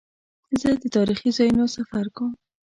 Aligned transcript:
زه 0.59 0.69
د 0.81 0.83
تاریخي 0.95 1.29
ځایونو 1.37 1.65
سفر 1.75 2.05
کوم. 2.15 2.31